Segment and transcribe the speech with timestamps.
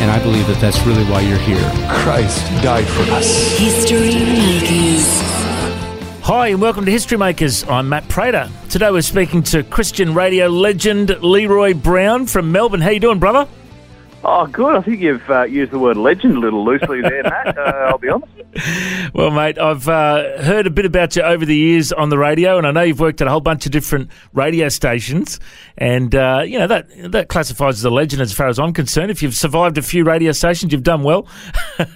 [0.00, 1.60] And I believe that that's really why you're here.
[1.88, 3.58] Christ died for us.
[3.58, 5.06] History Makers.
[6.22, 7.64] Hi, and welcome to History Makers.
[7.64, 8.50] I'm Matt Prater.
[8.70, 12.80] Today we're speaking to Christian radio legend Leroy Brown from Melbourne.
[12.80, 13.46] How you doing, brother?
[14.22, 14.76] Oh, good.
[14.76, 17.56] I think you've uh, used the word legend a little loosely there, Matt.
[17.56, 18.32] Uh, I'll be honest.
[19.12, 22.58] Well, mate, I've uh, heard a bit about you over the years on the radio,
[22.58, 25.40] and I know you've worked at a whole bunch of different radio stations,
[25.76, 29.10] and uh, you know that that classifies as a legend as far as I'm concerned.
[29.10, 31.26] If you've survived a few radio stations, you've done well.
[31.78, 31.86] oh,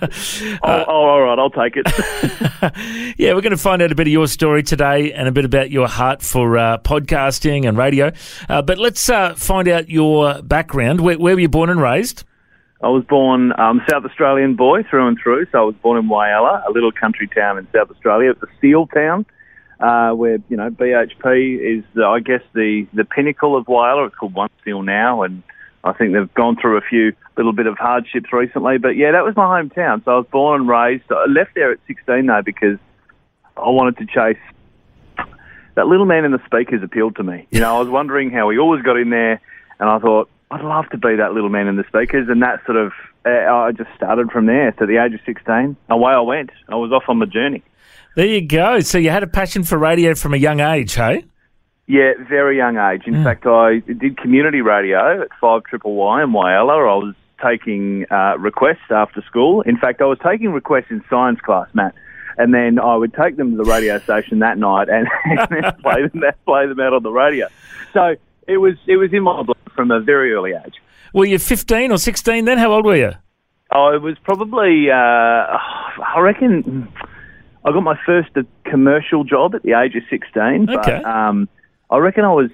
[0.63, 1.87] oh, all right, I'll take it.
[3.19, 5.45] yeah, we're going to find out a bit of your story today and a bit
[5.45, 8.13] about your heart for uh, podcasting and radio.
[8.49, 11.01] Uh, but let's uh, find out your background.
[11.01, 12.14] Where, where were you born and raised?
[12.85, 15.47] I was born um, South Australian boy through and through.
[15.51, 18.33] So I was born in Whyalla, a little country town in South Australia.
[18.33, 19.25] It's a seal town
[19.81, 24.07] uh, where you know BHP is, uh, I guess, the the pinnacle of Whyalla.
[24.07, 25.43] It's called One Seal now, and
[25.83, 28.77] I think they've gone through a few little bit of hardships recently.
[28.77, 30.05] But yeah, that was my hometown.
[30.05, 31.05] So I was born and raised.
[31.11, 32.79] I left there at 16 though because
[33.57, 35.27] I wanted to chase
[35.75, 37.47] that little man in the speakers appealed to me.
[37.51, 39.41] You know, I was wondering how he always got in there,
[39.81, 42.65] and I thought I'd love to be that little man in the speakers, and that
[42.65, 42.93] sort of
[43.27, 44.73] uh, I just started from there.
[44.79, 46.51] So at the age of 16, away I went.
[46.69, 47.65] I was off on my journey.
[48.15, 48.79] There you go.
[48.79, 51.25] So you had a passion for radio from a young age, hey?
[51.89, 53.03] Yeah, very young age.
[53.07, 56.73] In fact, I did community radio at Five Triple Y in Whyalla.
[56.73, 59.63] I was taking uh, requests after school.
[59.63, 61.95] In fact, I was taking requests in science class, Matt,
[62.39, 66.07] and then I would take them to the radio station that night and, and play
[66.07, 67.49] them play them out on the radio.
[67.93, 68.15] So
[68.47, 70.75] it was it was in my blood from a very early age.
[71.13, 72.59] Were you 15 or 16 then?
[72.59, 73.13] How old were you?
[73.73, 76.89] Oh, it was probably uh, I reckon
[77.65, 80.69] I got my first uh, commercial job at the age of 16.
[80.71, 81.01] Okay.
[81.03, 81.49] But, um,
[81.91, 82.51] I reckon I was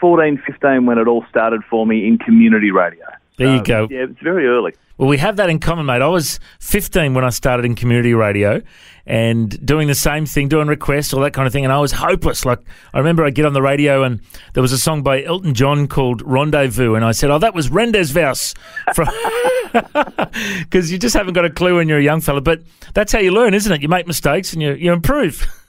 [0.00, 3.04] 14, 15 when it all started for me in community radio.
[3.36, 3.88] There you So, go.
[3.90, 4.74] Yeah, it's very early.
[4.96, 6.02] Well, we have that in common, mate.
[6.02, 8.62] I was 15 when I started in community radio
[9.06, 11.64] and doing the same thing, doing requests, all that kind of thing.
[11.64, 12.44] And I was hopeless.
[12.44, 12.60] Like,
[12.92, 14.20] I remember I'd get on the radio and
[14.52, 16.94] there was a song by Elton John called Rendezvous.
[16.94, 18.54] And I said, Oh, that was Rendezvous.
[18.86, 19.72] Because
[20.92, 22.40] you just haven't got a clue when you're a young fella.
[22.40, 22.62] But
[22.94, 23.82] that's how you learn, isn't it?
[23.82, 25.44] You make mistakes and you, you improve.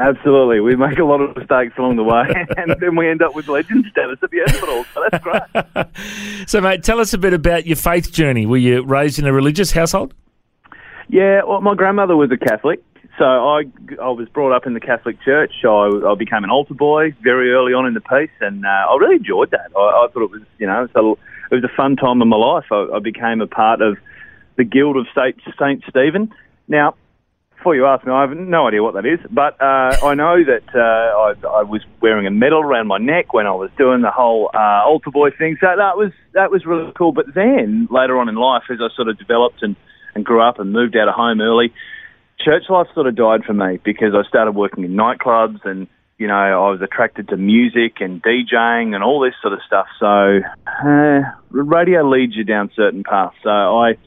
[0.00, 0.60] Absolutely.
[0.60, 2.24] We make a lot of mistakes along the way,
[2.56, 4.84] and then we end up with legend status at the end of it all.
[4.94, 5.86] So that's great.
[6.46, 8.46] So, mate, tell us a bit about your faith journey.
[8.46, 10.14] Were you raised in a religious household?
[11.08, 12.82] Yeah, well, my grandmother was a Catholic,
[13.18, 13.64] so I,
[14.00, 15.52] I was brought up in the Catholic Church.
[15.64, 18.96] I, I became an altar boy very early on in the piece, and uh, I
[18.98, 19.70] really enjoyed that.
[19.76, 21.18] I, I thought it was, you know, so
[21.50, 22.64] it was a fun time in my life.
[22.72, 23.98] I, I became a part of
[24.56, 26.32] the Guild of Saint, Saint Stephen.
[26.68, 26.94] Now,
[27.60, 30.42] before you ask me, I have no idea what that is, but uh, I know
[30.42, 34.00] that uh, I, I was wearing a medal around my neck when I was doing
[34.00, 35.58] the whole uh, altar boy thing.
[35.60, 37.12] So that was that was really cool.
[37.12, 39.76] But then later on in life, as I sort of developed and,
[40.14, 41.70] and grew up and moved out of home early,
[42.42, 46.28] church life sort of died for me because I started working in nightclubs and you
[46.28, 49.86] know I was attracted to music and DJing and all this sort of stuff.
[50.00, 51.20] So uh,
[51.50, 53.36] radio leads you down certain paths.
[53.42, 53.98] So I.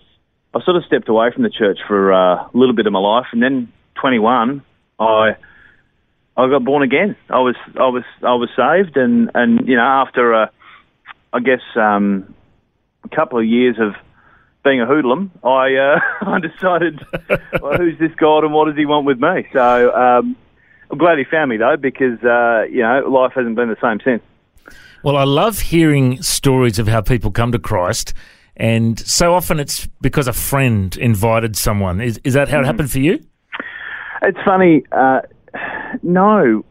[0.56, 3.00] I sort of stepped away from the church for uh, a little bit of my
[3.00, 4.62] life, and then 21,
[5.00, 5.36] I
[6.36, 7.16] I got born again.
[7.30, 10.52] I was I was I was saved, and and you know after a,
[11.32, 12.34] I guess um,
[13.04, 13.94] a couple of years of
[14.64, 17.06] being a hoodlum, I uh, I decided,
[17.62, 19.48] well, who's this God and what does he want with me?
[19.54, 20.36] So um,
[20.90, 24.00] I'm glad he found me though, because uh, you know life hasn't been the same
[24.04, 24.24] since.
[25.04, 28.14] Well, I love hearing stories of how people come to Christ,
[28.56, 32.02] and so often it's because a friend invited someone.
[32.02, 33.26] Is, is that how it happened for you?
[34.22, 34.84] It's funny.
[34.92, 35.22] Uh,
[36.02, 36.64] no.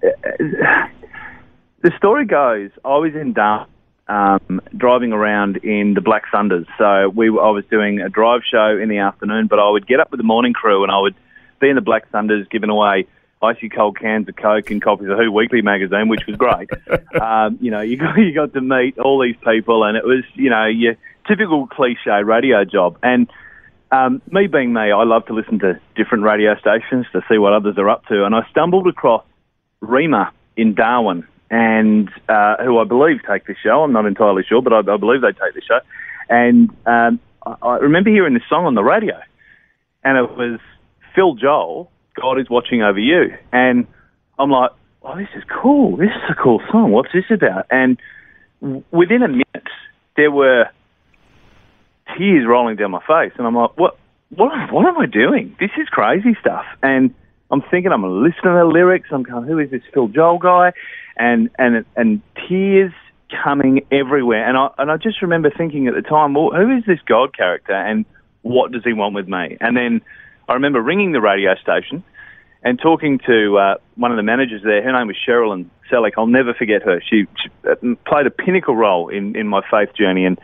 [0.00, 3.68] The story goes, I was in Darwin
[4.08, 6.66] um, driving around in the Black Thunders.
[6.78, 10.00] So we, I was doing a drive show in the afternoon, but I would get
[10.00, 11.14] up with the morning crew and I would
[11.60, 13.06] be in the Black Thunders giving away
[13.42, 16.68] icy cold cans of Coke and copies of Who Weekly magazine, which was great.
[17.20, 20.24] um, you know, you got you got to meet all these people, and it was
[20.34, 20.94] you know your
[21.26, 22.98] typical cliche radio job.
[23.02, 23.28] And
[23.90, 27.52] um, me being me, I love to listen to different radio stations to see what
[27.52, 28.24] others are up to.
[28.24, 29.24] And I stumbled across
[29.82, 33.82] Rhema in Darwin, and uh, who I believe take this show.
[33.82, 35.80] I'm not entirely sure, but I, I believe they take the show.
[36.28, 39.20] And um, I, I remember hearing this song on the radio,
[40.02, 40.60] and it was
[41.14, 41.90] Phil Joel,
[42.20, 43.36] God is watching over you.
[43.52, 43.86] And
[44.38, 44.70] I'm like,
[45.02, 45.96] oh, this is cool.
[45.96, 46.92] This is a cool song.
[46.92, 47.66] What's this about?
[47.70, 47.98] And
[48.90, 49.68] within a minute,
[50.16, 50.68] there were
[52.16, 53.98] tears rolling down my face, and I'm like, what?
[54.34, 55.54] What, what am I doing?
[55.60, 56.64] This is crazy stuff.
[56.82, 57.14] And
[57.50, 59.08] I'm thinking, I'm listening to the lyrics.
[59.12, 60.72] I'm going, who is this Phil Joel guy?
[61.18, 62.92] And and and tears
[63.44, 64.48] coming everywhere.
[64.48, 67.36] And I and I just remember thinking at the time, well, who is this God
[67.36, 68.06] character, and
[68.40, 69.58] what does he want with me?
[69.60, 70.00] And then
[70.48, 72.02] I remember ringing the radio station
[72.62, 74.82] and talking to uh, one of the managers there.
[74.82, 76.12] Her name was Sherilyn Selleck.
[76.16, 77.02] I'll never forget her.
[77.02, 77.74] She, she uh,
[78.06, 80.38] played a pinnacle role in, in my faith journey, and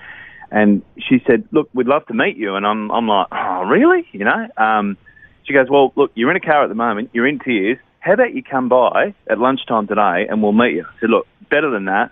[0.51, 4.07] and she said, "Look, we'd love to meet you." And I'm I'm like, "Oh, really?"
[4.13, 4.49] You know.
[4.57, 4.97] Um,
[5.45, 7.11] she goes, "Well, look, you're in a car at the moment.
[7.13, 7.79] You're in tears.
[8.01, 11.27] How about you come by at lunchtime today, and we'll meet you?" I said, "Look,
[11.51, 12.11] better than that.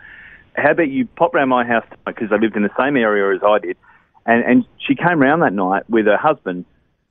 [0.54, 3.42] How about you pop round my house because I lived in the same area as
[3.42, 3.76] I did."
[4.24, 6.64] And and she came round that night with her husband,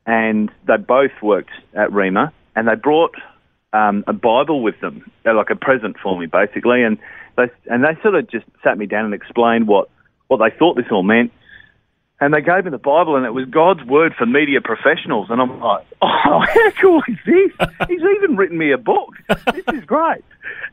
[0.06, 3.16] and they both worked at Rhema, and they brought
[3.76, 6.84] um, a Bible with them, They're like a present for me, basically.
[6.84, 6.98] And
[7.38, 9.90] they and they sort of just sat me down and explained what
[10.28, 11.32] what they thought this all meant.
[12.20, 15.28] And they gave me the Bible, and it was God's word for media professionals.
[15.30, 17.70] And I'm like, oh, how cool is this?
[17.90, 19.10] He's even written me a book.
[19.54, 20.24] This is great.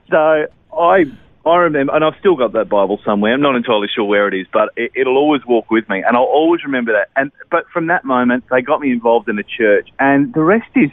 [0.08, 1.04] So I
[1.44, 3.34] I remember, and I've still got that Bible somewhere.
[3.34, 6.16] I'm not entirely sure where it is, but it, it'll always walk with me, and
[6.16, 7.08] I'll always remember that.
[7.16, 10.70] And but from that moment, they got me involved in the church, and the rest
[10.76, 10.90] is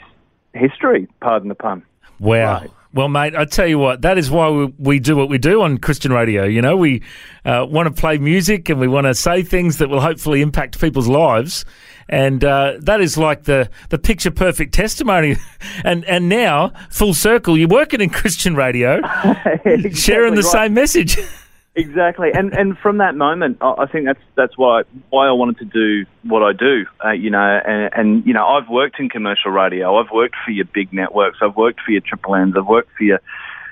[0.54, 1.08] history.
[1.22, 1.84] Pardon the pun.
[2.20, 2.62] Wow.
[2.62, 2.72] Right.
[2.92, 5.62] Well, mate, I tell you what, that is why we, we do what we do
[5.62, 6.46] on Christian radio.
[6.46, 7.04] You know, we
[7.46, 10.82] uh, want to play music and we want to say things that will hopefully impact
[10.82, 11.66] people's lives.
[12.08, 15.38] And uh, that is like the, the picture perfect testimony.
[15.84, 18.98] and and now, full circle, you're working in Christian radio,
[19.66, 20.52] Exactly sharing the right.
[20.52, 21.18] same message.
[21.76, 24.82] Exactly, and and from that moment, I think that's that's why
[25.12, 26.86] why I wanted to do what I do.
[27.04, 29.96] Uh, you know, and, and you know, I've worked in commercial radio.
[29.98, 31.38] I've worked for your big networks.
[31.42, 32.56] I've worked for your Triple M's.
[32.58, 33.20] I've worked for your,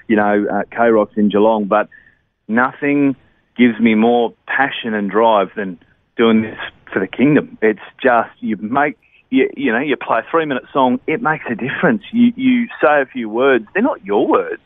[0.08, 1.66] you know, uh, K Rocks in Geelong.
[1.66, 1.90] But
[2.48, 3.16] nothing
[3.58, 5.80] gives me more passion and drive than
[6.16, 6.58] doing this
[6.94, 7.58] for the kingdom.
[7.64, 8.98] It's just you make.
[9.30, 11.02] You, you know, you play a three-minute song.
[11.08, 12.04] It makes a difference.
[12.14, 13.66] You you say a few words.
[13.74, 14.62] They're not your words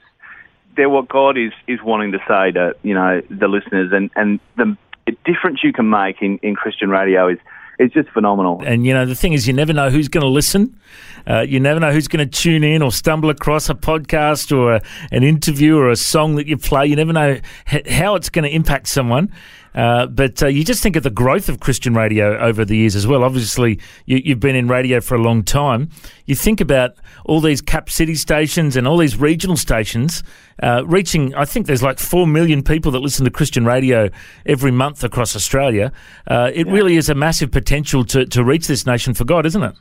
[0.75, 4.39] they're what God is is wanting to say to you know the listeners, and and
[4.57, 4.77] the
[5.25, 7.39] difference you can make in, in Christian radio is
[7.79, 8.61] is just phenomenal.
[8.65, 10.79] And you know, the thing is, you never know who's going to listen.
[11.27, 14.73] Uh, you never know who's going to tune in or stumble across a podcast or
[14.73, 14.81] a,
[15.11, 16.85] an interview or a song that you play.
[16.85, 17.39] You never know
[17.71, 19.31] h- how it's going to impact someone.
[19.73, 22.95] Uh, but uh, you just think of the growth of Christian radio over the years
[22.95, 23.23] as well.
[23.23, 25.89] Obviously, you, you've been in radio for a long time.
[26.25, 26.95] You think about
[27.25, 30.23] all these cap city stations and all these regional stations
[30.61, 34.09] uh, reaching, I think there's like 4 million people that listen to Christian radio
[34.45, 35.91] every month across Australia.
[36.27, 39.63] Uh, it really is a massive potential to, to reach this nation for God, isn't
[39.63, 39.75] it?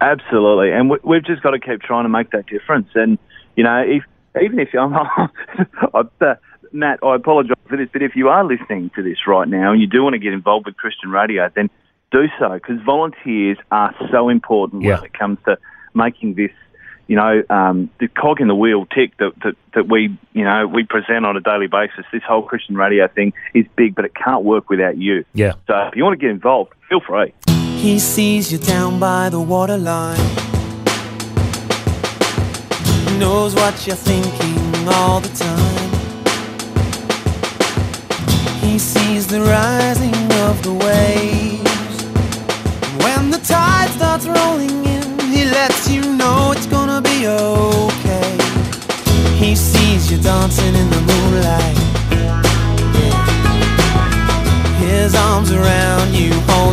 [0.00, 2.88] Absolutely, and we, we've just got to keep trying to make that difference.
[2.94, 3.18] And
[3.56, 4.04] you know, if
[4.42, 4.94] even if I'm,
[5.94, 6.34] uh,
[6.72, 9.80] Matt, I apologise for this, but if you are listening to this right now and
[9.80, 11.70] you do want to get involved with Christian radio, then
[12.12, 14.96] do so because volunteers are so important Yeah.
[14.96, 15.58] when it comes to
[15.94, 16.50] making this.
[17.08, 20.66] You know, um, the cog in the wheel tick that, that that we you know
[20.66, 22.04] we present on a daily basis.
[22.12, 25.24] This whole Christian radio thing is big, but it can't work without you.
[25.32, 25.52] Yeah.
[25.68, 27.32] So if you want to get involved, feel free.
[27.76, 30.18] He sees you down by the waterline.
[33.20, 35.65] Knows what you're thinking all the time.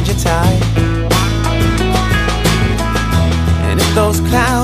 [0.04, 0.62] Hold you tight.
[3.66, 4.63] And if those clouds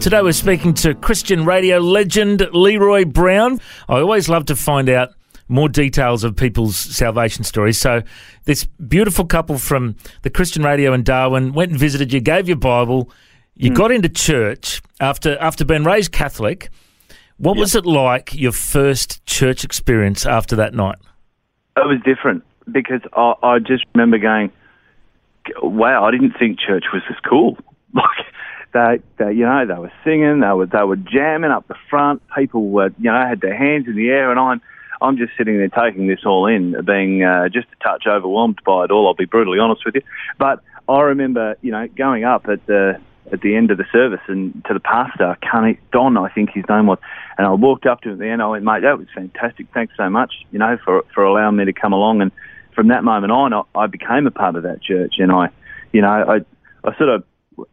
[0.00, 3.58] Today we're speaking to Christian radio legend Leroy Brown.
[3.88, 5.10] I always love to find out
[5.48, 7.78] more details of people's salvation stories.
[7.78, 8.02] So
[8.44, 12.56] this beautiful couple from the Christian radio in Darwin went and visited you, gave your
[12.56, 13.10] Bible,
[13.56, 13.74] you hmm.
[13.74, 16.70] got into church after after being raised Catholic.
[17.38, 20.98] What was it like your first church experience after that night?
[21.76, 24.52] It was different because I, I just remember going,
[25.60, 27.58] "Wow, I didn't think church was this cool."
[27.94, 28.26] Like
[28.78, 32.22] they, they, you know, they were singing, they were they were jamming up the front.
[32.36, 34.60] People were, you know, had their hands in the air, and I'm
[35.00, 38.84] I'm just sitting there taking this all in, being uh, just a touch overwhelmed by
[38.84, 39.06] it all.
[39.06, 40.02] I'll be brutally honest with you,
[40.38, 43.00] but I remember, you know, going up at the
[43.32, 46.64] at the end of the service and to the pastor, Connie Don, I think his
[46.68, 46.98] name was,
[47.36, 48.40] and I walked up to him at the end.
[48.40, 49.66] I went, mate, that was fantastic.
[49.74, 52.22] Thanks so much, you know, for for allowing me to come along.
[52.22, 52.32] And
[52.74, 55.48] from that moment on, I, I became a part of that church, and I,
[55.92, 56.36] you know, I
[56.88, 57.24] I sort of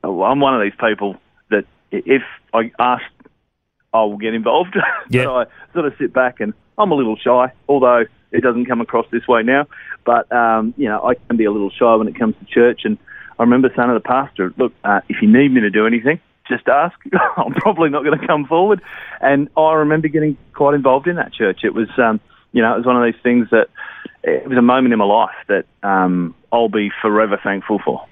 [0.03, 1.17] I'm one of these people
[1.49, 2.23] that if
[2.53, 3.03] I ask,
[3.93, 4.75] I will get involved.
[5.09, 5.25] Yeah.
[5.25, 8.81] but I sort of sit back and I'm a little shy, although it doesn't come
[8.81, 9.67] across this way now.
[10.03, 12.81] But um, you know, I can be a little shy when it comes to church.
[12.85, 12.97] And
[13.39, 16.19] I remember saying to the pastor, "Look, uh, if you need me to do anything,
[16.47, 16.97] just ask.
[17.37, 18.81] I'm probably not going to come forward."
[19.21, 21.63] And I remember getting quite involved in that church.
[21.63, 22.19] It was, um,
[22.51, 23.69] you know, it was one of these things that
[24.23, 28.05] it was a moment in my life that um, I'll be forever thankful for.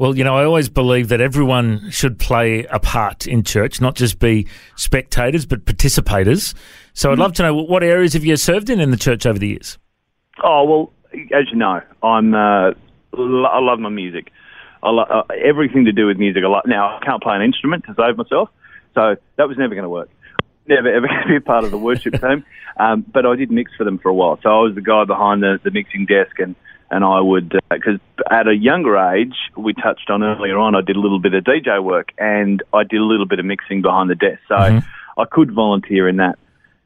[0.00, 3.96] Well, you know, I always believe that everyone should play a part in church, not
[3.96, 6.54] just be spectators, but participators.
[6.94, 9.38] So I'd love to know what- areas have you served in in the church over
[9.38, 9.76] the years?
[10.42, 10.92] Oh well,
[11.38, 14.32] as you know, I'm uh, I love my music.
[14.82, 16.44] I lo- uh, everything to do with music.
[16.44, 18.48] I lo- now I can't play an instrument to save myself,
[18.94, 20.08] so that was never going to work.
[20.66, 22.42] Never ever going to be a part of the worship team.
[22.78, 25.04] Um, but I did mix for them for a while, so I was the guy
[25.04, 26.56] behind the, the mixing desk, and
[26.90, 30.96] and I would because at a younger age, we touched on earlier on, I did
[30.96, 34.10] a little bit of DJ work, and I did a little bit of mixing behind
[34.10, 36.38] the desk, so I could volunteer in that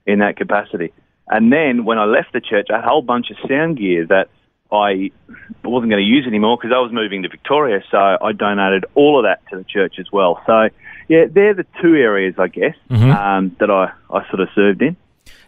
[0.07, 0.93] in that capacity.
[1.29, 4.07] And then when I left the church, I had a whole bunch of sound gear
[4.07, 4.29] that
[4.71, 5.11] I
[5.63, 7.83] wasn't going to use anymore because I was moving to Victoria.
[7.91, 10.43] So I donated all of that to the church as well.
[10.47, 10.69] So
[11.09, 14.97] yeah, they're the two areas I guess um, that I, I sort of served in.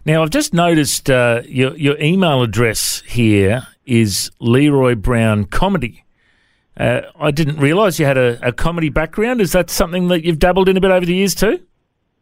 [0.05, 6.03] Now, I've just noticed uh, your your email address here is Leroy Brown Comedy.
[6.79, 9.41] Uh, I didn't realise you had a, a comedy background.
[9.41, 11.59] Is that something that you've dabbled in a bit over the years too?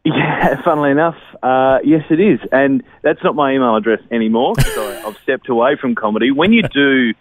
[0.06, 4.54] Yeah, funnily enough, uh, yes, it is, and that's not my email address anymore.
[4.60, 6.30] So I've stepped away from comedy.
[6.30, 7.12] When you do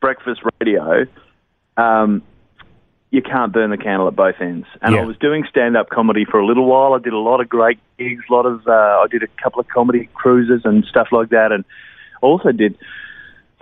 [0.00, 1.06] breakfast radio,
[1.76, 2.22] um,
[3.12, 4.66] you can't burn the candle at both ends.
[4.80, 6.94] And I was doing stand-up comedy for a little while.
[6.94, 9.60] I did a lot of great gigs, a lot of uh, I did a couple
[9.60, 11.64] of comedy cruises and stuff like that, and
[12.22, 12.76] also did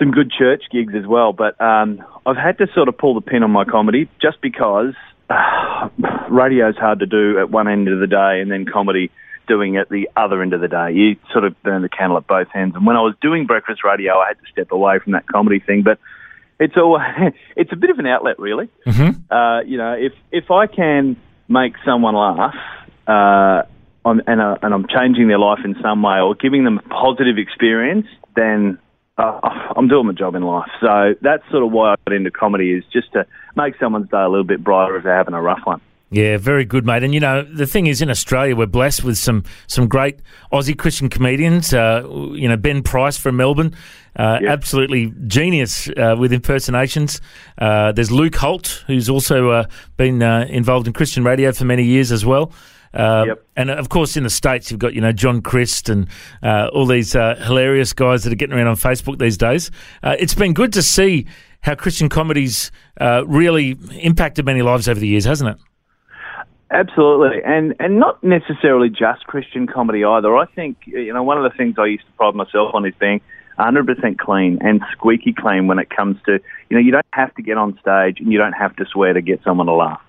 [0.00, 1.32] some good church gigs as well.
[1.32, 4.94] But um, I've had to sort of pull the pin on my comedy just because
[5.28, 5.88] uh,
[6.30, 9.10] radio's hard to do at one end of the day, and then comedy
[9.46, 10.92] doing it the other end of the day.
[10.92, 12.74] You sort of burn the candle at both ends.
[12.74, 15.60] And when I was doing breakfast radio, I had to step away from that comedy
[15.60, 15.82] thing.
[15.82, 15.98] But
[16.58, 17.00] it's all
[17.56, 18.68] it's a bit of an outlet, really.
[18.86, 19.32] Mm-hmm.
[19.32, 21.16] Uh, you know, if if I can
[21.48, 22.54] make someone laugh,
[23.06, 23.62] uh,
[24.04, 26.88] on, and uh, and I'm changing their life in some way or giving them a
[26.88, 28.78] positive experience, then
[29.20, 29.40] uh,
[29.76, 30.70] I'm doing my job in life.
[30.80, 34.22] So that's sort of why I got into comedy is just to make someone's day
[34.22, 35.80] a little bit brighter if they're having a rough one.
[36.12, 37.04] Yeah, very good, mate.
[37.04, 40.18] And you know, the thing is, in Australia, we're blessed with some some great
[40.52, 41.72] Aussie Christian comedians.
[41.72, 43.76] Uh, you know, Ben Price from Melbourne,
[44.16, 47.20] uh, absolutely genius uh, with impersonations.
[47.58, 49.64] Uh, there's Luke Holt, who's also uh,
[49.96, 52.52] been uh, involved in Christian radio for many years as well.
[52.92, 53.24] Uh,
[53.56, 56.08] And of course, in the states, you've got you know John Crist and
[56.42, 59.70] uh, all these uh, hilarious guys that are getting around on Facebook these days.
[60.02, 61.26] Uh, it's been good to see
[61.60, 65.56] how Christian comedies uh, really impacted many lives over the years, hasn't it?
[66.72, 70.36] Absolutely, and and not necessarily just Christian comedy either.
[70.36, 72.94] I think you know one of the things I used to pride myself on is
[72.98, 73.20] being
[73.58, 76.32] 100% clean and squeaky clean when it comes to
[76.70, 79.12] you know you don't have to get on stage and you don't have to swear
[79.12, 80.00] to get someone to laugh,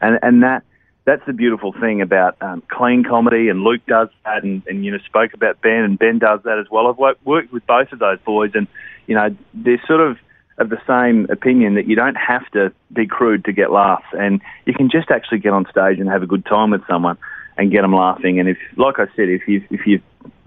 [0.00, 0.64] and and that
[1.06, 3.48] that's the beautiful thing about um, clean comedy.
[3.48, 6.58] And Luke does that, and, and you know spoke about Ben, and Ben does that
[6.58, 6.88] as well.
[6.88, 8.66] I've worked, with both of those boys, and
[9.06, 10.18] you know they're sort of
[10.58, 14.42] of the same opinion that you don't have to be crude to get laughs, and
[14.66, 17.16] you can just actually get on stage and have a good time with someone
[17.56, 18.40] and get them laughing.
[18.40, 20.00] And if, like I said, if you if you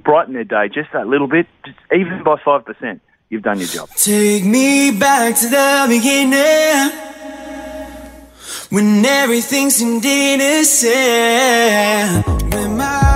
[0.03, 3.67] brighten their day just that little bit, just even by five percent, you've done your
[3.67, 3.89] job.
[3.91, 7.18] Take me back to the beginning
[8.69, 10.93] when everything seemed innocent.
[12.53, 13.08] When my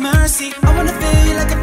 [0.00, 1.59] mercy, I wanna feel like I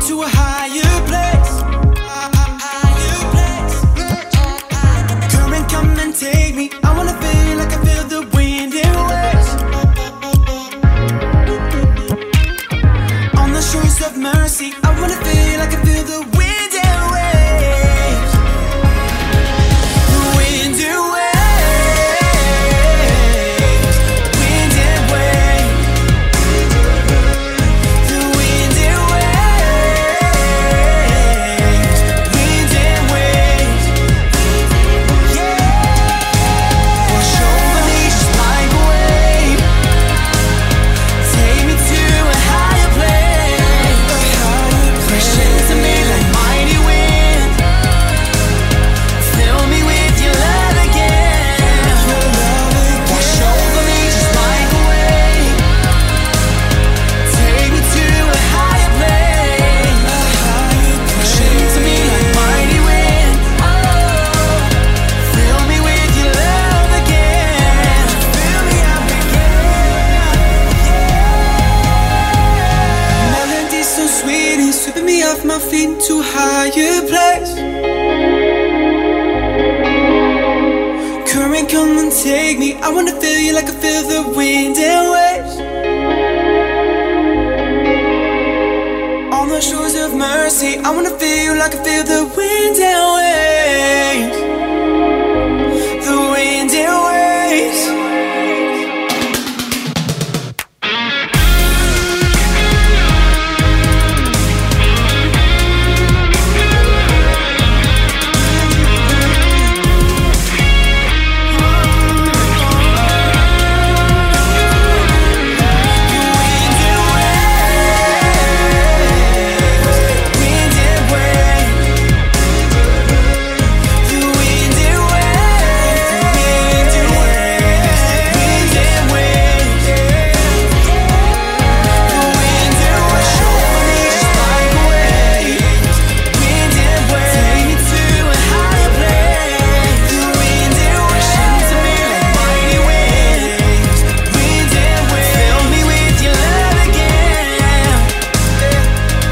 [0.00, 1.19] to a higher place.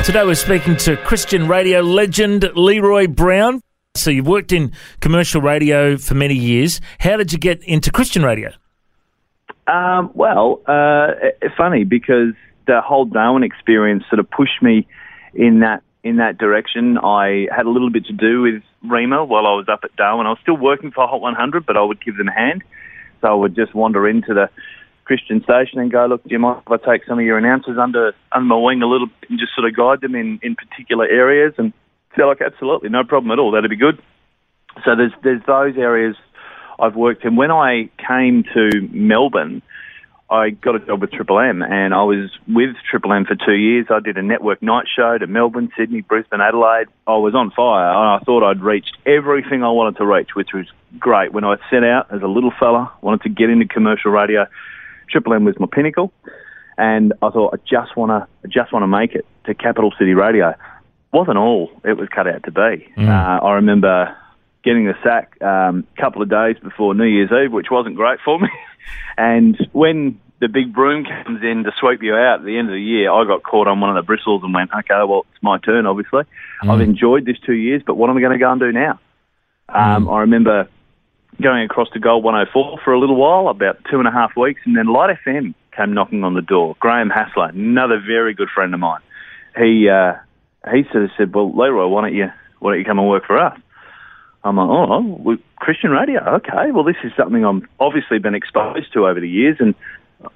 [0.09, 3.61] Today we're speaking to Christian radio legend Leroy Brown.
[3.95, 6.81] So you've worked in commercial radio for many years.
[6.99, 8.51] How did you get into Christian radio?
[9.67, 11.09] Um, well, uh,
[11.59, 12.33] funny because
[12.67, 14.89] the whole Darwin experience sort of pushed me
[15.35, 16.97] in that in that direction.
[16.97, 20.27] I had a little bit to do with Rhema while I was up at Darwin.
[20.27, 22.65] I was still working for Hot 100, but I would give them a hand.
[23.21, 24.49] So I would just wander into the
[25.09, 27.79] Christian station and go, look, do you mind if I take some of your announcers
[27.81, 30.55] under under my wing a little bit and just sort of guide them in, in
[30.55, 31.55] particular areas?
[31.57, 31.73] And
[32.15, 33.51] they're like, absolutely, no problem at all.
[33.51, 34.01] That'd be good.
[34.85, 36.15] So there's there's those areas
[36.79, 37.37] I've worked in.
[37.37, 39.63] When I came to Melbourne,
[40.31, 43.57] I got a job with Triple M, and I was with Triple M for two
[43.57, 43.87] years.
[43.89, 46.89] I did a network night show to Melbourne, Sydney, Brisbane, Adelaide.
[47.07, 50.51] I was on fire, and I thought I'd reached everything I wanted to reach, which
[50.53, 50.67] was
[50.99, 51.33] great.
[51.33, 54.47] When I set out as a little fella, wanted to get into commercial radio.
[55.11, 56.13] Triple M was my pinnacle,
[56.77, 59.93] and I thought I just want to, I just want to make it to Capital
[59.99, 60.55] City Radio.
[61.13, 62.93] Wasn't all it was cut out to be.
[62.97, 63.09] Mm.
[63.09, 64.15] Uh, I remember
[64.63, 68.19] getting the sack a um, couple of days before New Year's Eve, which wasn't great
[68.25, 68.49] for me.
[69.19, 72.75] and when the big broom comes in to sweep you out at the end of
[72.75, 75.43] the year, I got caught on one of the bristles and went, okay, well, it's
[75.43, 76.25] my turn, obviously.
[76.63, 79.01] I've enjoyed this two years, but what am I going to go and do now?
[79.69, 80.69] Um, I remember
[81.41, 84.61] going across to Gold 104 for a little while, about two and a half weeks,
[84.65, 86.77] and then Light FM came knocking on the door.
[86.81, 89.01] Graham Hassler, another very good friend of mine.
[89.57, 90.15] He uh,
[90.73, 93.25] he sort of said, "Well, Leroy, why don't you why don't you come and work
[93.27, 93.59] for us?"
[94.45, 96.71] I'm like, "Oh, we Christian radio, okay.
[96.73, 99.75] Well, this is something I'm obviously been exposed to over the years, and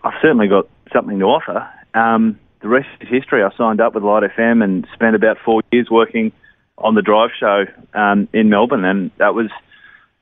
[0.05, 3.43] I've certainly got something to offer." Um, the rest is history.
[3.43, 6.33] I signed up with Light FM and spent about four years working
[6.79, 9.51] on the drive show um, in Melbourne, and that was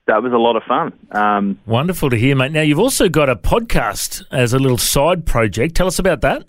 [0.07, 0.93] that was a lot of fun.
[1.13, 2.53] Um, Wonderful to hear, mate.
[2.53, 5.75] Now, you've also got a podcast as a little side project.
[5.77, 6.45] Tell us about that.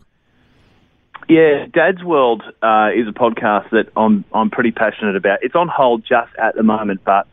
[1.30, 5.40] Yeah, Dad's World uh, is a podcast that I'm I'm pretty passionate about.
[5.42, 7.28] It's on hold just at the moment, but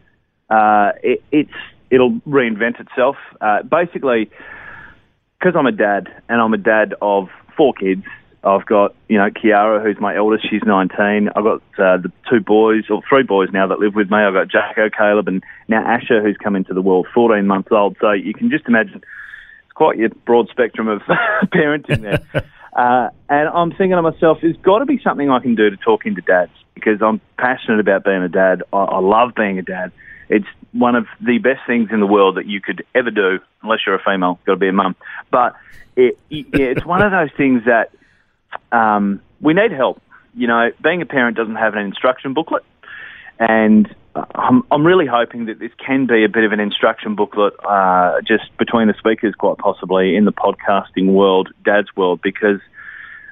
[0.51, 1.51] uh, it, it's
[1.91, 3.17] it'll reinvent itself.
[3.41, 4.31] Uh, basically,
[5.39, 8.05] because I'm a dad and I'm a dad of four kids.
[8.45, 10.49] I've got you know Kiara, who's my eldest.
[10.49, 11.31] She's 19.
[11.35, 14.19] I've got uh, the two boys or three boys now that live with me.
[14.19, 17.97] I've got Jacko, Caleb, and now Asher, who's come into the world, 14 months old.
[18.01, 21.03] So you can just imagine it's quite your broad spectrum of
[21.45, 22.45] parenting there.
[22.79, 25.77] Uh, and I'm thinking to myself, there's got to be something I can do to
[25.77, 28.63] talk into dads because I'm passionate about being a dad.
[28.73, 29.91] I, I love being a dad.
[30.29, 33.81] It's one of the best things in the world that you could ever do, unless
[33.85, 34.95] you're a female, got to be a mum.
[35.33, 35.57] But
[35.97, 37.91] it, it, it's one of those things that
[38.73, 40.01] um, we need help.
[40.35, 42.65] You know, being a parent doesn't have an instruction booklet,
[43.39, 43.93] and
[44.35, 48.21] I'm, I'm really hoping that this can be a bit of an instruction booklet uh,
[48.27, 52.61] just between the speakers, quite possibly, in the podcasting world, dad's world, because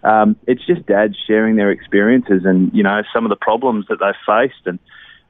[0.04, 3.98] um, it's just dads sharing their experiences and, you know, some of the problems that
[3.98, 4.66] they've faced.
[4.66, 4.78] And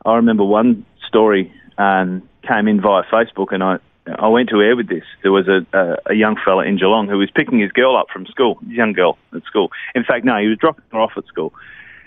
[0.05, 4.77] I remember one story um, came in via Facebook, and I, I went to air
[4.77, 5.05] with this.
[5.23, 8.07] There was a, a, a young fella in Geelong who was picking his girl up
[8.13, 9.71] from school, young girl at school.
[9.95, 11.53] In fact, no, he was dropping her off at school.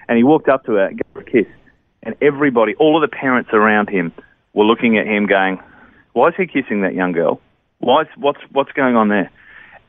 [0.08, 1.48] And he walked up to her and gave her a kiss
[2.04, 4.14] and everybody, all of the parents around him,
[4.54, 5.60] were looking at him, going,
[6.14, 7.42] "Why is he kissing that young girl?
[7.80, 8.02] Why?
[8.02, 9.30] Is, what's what's going on there?"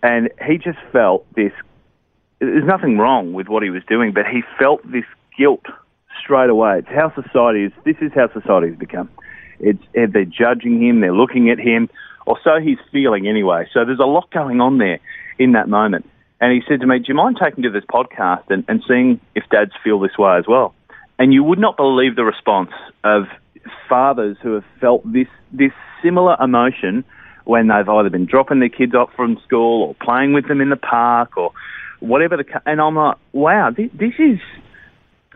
[0.02, 1.52] And he just felt this.
[2.40, 5.04] There's nothing wrong with what he was doing, but he felt this
[5.36, 5.64] guilt
[6.22, 6.78] straight away.
[6.78, 7.72] It's how society is.
[7.84, 9.08] This is how society has become.
[9.60, 11.88] It's eh, they're judging him, they're looking at him,
[12.26, 13.66] or so he's feeling anyway.
[13.72, 14.98] So there's a lot going on there
[15.38, 16.08] in that moment.
[16.40, 19.20] And he said to me, "Do you mind taking to this podcast and, and seeing
[19.34, 20.74] if dads feel this way as well?"
[21.18, 22.70] And you would not believe the response
[23.04, 23.24] of
[23.88, 27.04] fathers who have felt this this similar emotion
[27.44, 30.70] when they've either been dropping their kids off from school or playing with them in
[30.70, 31.52] the park or
[32.00, 32.44] whatever the.
[32.64, 34.38] And I'm like, wow, this, this is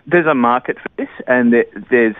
[0.06, 2.16] there's a market for this, and there, there's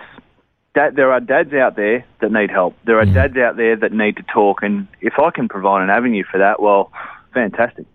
[0.75, 2.75] dad, there are dads out there that need help.
[2.85, 5.89] There are dads out there that need to talk, and if I can provide an
[5.89, 6.91] avenue for that, well,
[7.33, 7.87] fantastic.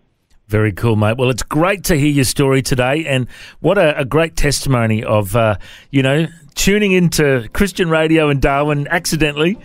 [0.47, 1.17] Very cool, mate.
[1.17, 3.27] Well, it's great to hear your story today, and
[3.61, 5.55] what a, a great testimony of uh,
[5.91, 9.57] you know tuning into Christian radio in Darwin accidentally,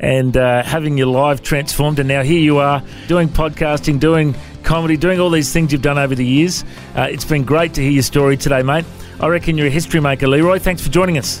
[0.00, 4.34] and uh, having your life transformed, and now here you are doing podcasting, doing
[4.64, 6.62] comedy, doing all these things you've done over the years.
[6.94, 8.84] Uh, it's been great to hear your story today, mate.
[9.20, 10.58] I reckon you're a history maker, Leroy.
[10.58, 11.40] Thanks for joining us.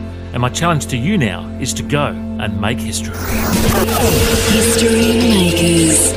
[0.33, 3.15] And my challenge to you now is to go and make history.
[4.53, 6.13] History Makers.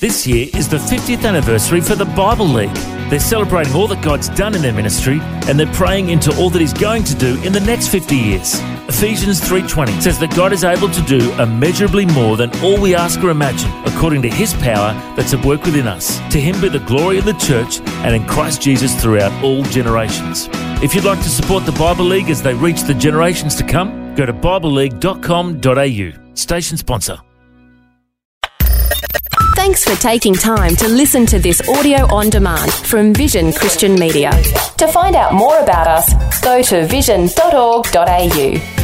[0.00, 2.72] This year is the 50th anniversary for the Bible League.
[3.10, 6.60] They're celebrating all that God's done in their ministry and they're praying into all that
[6.60, 8.60] he's going to do in the next 50 years.
[8.88, 13.22] Ephesians 3:20 says that God is able to do immeasurably more than all we ask
[13.22, 16.18] or imagine according to his power that's at work within us.
[16.30, 20.48] To him be the glory in the church and in Christ Jesus throughout all generations.
[20.82, 24.14] If you'd like to support the Bible League as they reach the generations to come,
[24.14, 26.34] go to bibleleague.com.au.
[26.34, 27.18] Station sponsor.
[29.54, 34.30] Thanks for taking time to listen to this audio on demand from Vision Christian Media.
[34.78, 38.77] To find out more about us, go to vision.org.au.